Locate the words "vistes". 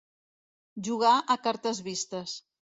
1.93-2.37